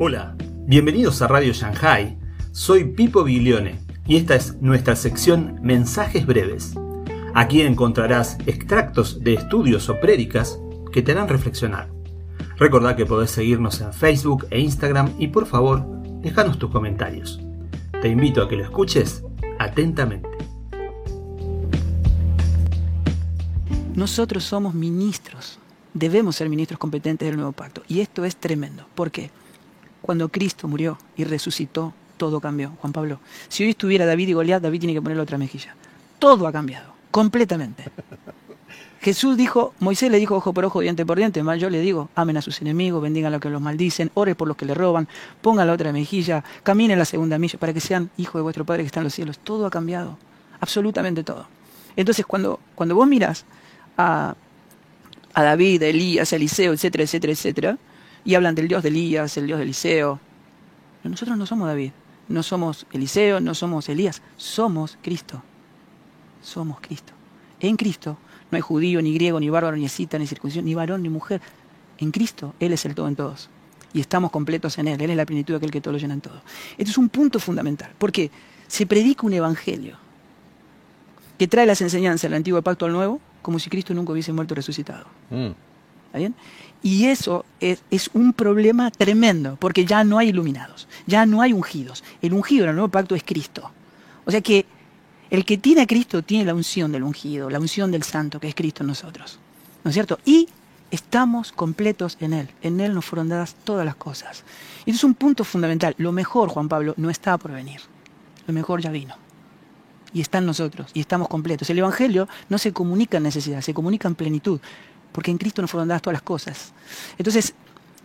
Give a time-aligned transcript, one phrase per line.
[0.00, 2.16] Hola, bienvenidos a Radio Shanghai.
[2.52, 6.74] Soy Pipo Biglione y esta es nuestra sección Mensajes Breves.
[7.34, 10.56] Aquí encontrarás extractos de estudios o prédicas
[10.92, 11.90] que te harán reflexionar.
[12.58, 15.84] Recordá que podés seguirnos en Facebook e Instagram y por favor,
[16.20, 17.40] déjanos tus comentarios.
[18.00, 19.24] Te invito a que lo escuches
[19.58, 20.28] atentamente.
[23.96, 25.58] Nosotros somos ministros,
[25.92, 27.82] debemos ser ministros competentes del nuevo pacto.
[27.88, 28.86] Y esto es tremendo.
[28.94, 29.32] ¿Por qué?
[30.08, 33.20] Cuando Cristo murió y resucitó, todo cambió, Juan Pablo.
[33.50, 35.76] Si hoy estuviera David y Goliat, David tiene que ponerle otra mejilla.
[36.18, 37.84] Todo ha cambiado, completamente.
[39.02, 42.08] Jesús dijo, Moisés le dijo ojo por ojo, diente por diente, más yo le digo,
[42.14, 44.72] amen a sus enemigos, bendigan a los que los maldicen, ore por los que le
[44.72, 45.06] roban,
[45.42, 48.84] pongan la otra mejilla, caminen la segunda milla para que sean hijos de vuestro Padre
[48.84, 49.38] que está en los cielos.
[49.38, 50.16] Todo ha cambiado,
[50.58, 51.46] absolutamente todo.
[51.96, 53.44] Entonces cuando, cuando vos miras
[53.98, 54.34] a,
[55.34, 57.78] David, Elías, Eliseo, etcétera, etcétera, etcétera,
[58.24, 60.20] y hablan del Dios de Elías, el Dios de Eliseo.
[61.04, 61.92] Nosotros no somos David,
[62.28, 65.42] no somos Eliseo, no somos Elías, somos Cristo.
[66.42, 67.12] Somos Cristo.
[67.60, 68.16] En Cristo
[68.50, 71.40] no hay judío, ni griego, ni bárbaro, ni escita, ni circuncisión, ni varón, ni mujer.
[71.98, 73.50] En Cristo Él es el todo en todos.
[73.92, 75.00] Y estamos completos en Él.
[75.00, 76.42] Él es la plenitud de aquel que todo lo llena en todo.
[76.76, 78.30] Esto es un punto fundamental, porque
[78.66, 79.96] se predica un evangelio
[81.38, 84.54] que trae las enseñanzas del antiguo pacto al nuevo, como si Cristo nunca hubiese muerto
[84.54, 85.06] resucitado.
[85.30, 85.50] Mm.
[86.08, 86.34] ¿Está bien?
[86.82, 87.80] Y eso es,
[88.14, 92.04] un problema tremendo, porque ya no hay iluminados, ya no hay ungidos.
[92.22, 93.70] El ungido en el nuevo pacto es Cristo.
[94.24, 94.64] O sea que
[95.30, 98.48] el que tiene a Cristo tiene la unción del ungido, la unción del santo, que
[98.48, 99.38] es Cristo en nosotros.
[99.84, 100.18] ¿No es cierto?
[100.24, 100.48] Y
[100.90, 102.48] estamos completos en Él.
[102.62, 104.44] En Él nos fueron dadas todas las cosas.
[104.86, 105.94] Y es un punto fundamental.
[105.98, 107.80] Lo mejor, Juan Pablo, no está por venir.
[108.46, 109.14] Lo mejor ya vino
[110.12, 111.68] y está en nosotros y estamos completos.
[111.70, 114.60] El Evangelio no se comunica en necesidad, se comunica en plenitud,
[115.12, 116.72] porque en Cristo nos fueron dadas todas las cosas.
[117.16, 117.54] Entonces,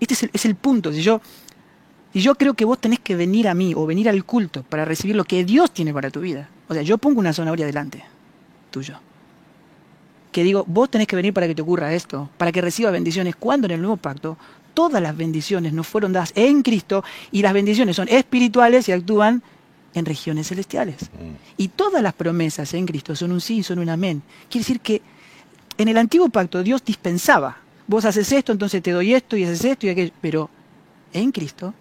[0.00, 0.92] este es el, punto.
[0.92, 1.20] Si yo,
[2.12, 4.84] si yo creo que vos tenés que venir a mí o venir al culto para
[4.84, 8.04] recibir lo que Dios tiene para tu vida, o sea, yo pongo una zanahoria delante
[8.70, 8.98] tuyo,
[10.30, 13.34] que digo, vos tenés que venir para que te ocurra esto, para que recibas bendiciones,
[13.36, 14.36] cuando en el nuevo pacto
[14.74, 17.02] todas las bendiciones nos fueron dadas en Cristo
[17.32, 19.42] y las bendiciones son espirituales y actúan
[19.94, 21.02] en regiones celestiales.
[21.02, 21.34] Mm.
[21.56, 24.22] Y todas las promesas en Cristo son un sí y son un amén.
[24.48, 25.02] Quiere decir que
[25.78, 27.56] en el antiguo pacto Dios dispensaba.
[27.86, 30.12] Vos haces esto, entonces te doy esto y haces esto y aquello.
[30.20, 30.50] Pero
[31.12, 31.72] en Cristo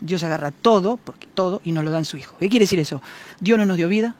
[0.00, 2.36] Dios agarra todo, porque todo, y nos lo da en su Hijo.
[2.38, 3.00] ¿Qué quiere decir eso?
[3.40, 4.14] Dios no nos dio vida,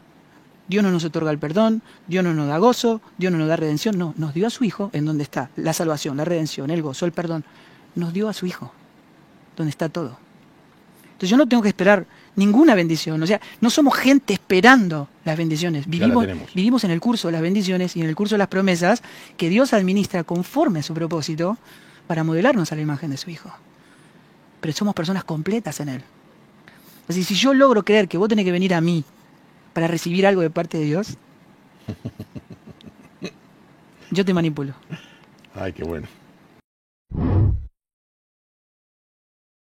[0.67, 3.57] Dios no nos otorga el perdón, Dios no nos da gozo, Dios no nos da
[3.57, 3.99] redención.
[3.99, 7.05] No, nos dio a su Hijo en donde está la salvación, la redención, el gozo,
[7.05, 7.45] el perdón.
[7.95, 8.73] Nos dio a su Hijo,
[9.57, 10.24] donde está todo.
[11.15, 13.23] Entonces yo no tengo que esperar ninguna bendición.
[13.23, 15.87] O sea, no somos gente esperando las bendiciones.
[15.87, 19.01] Vivimos, vivimos en el curso de las bendiciones y en el curso de las promesas
[19.37, 21.57] que Dios administra conforme a su propósito
[22.09, 23.51] para modelarnos a la imagen de su Hijo.
[24.61, 26.03] Pero somos personas completas en Él.
[27.09, 29.05] Así si yo logro creer que vos tenés que venir a mí
[29.73, 31.17] para recibir algo de parte de Dios,
[34.11, 34.75] yo te manipulo.
[35.55, 36.09] Ay, qué bueno.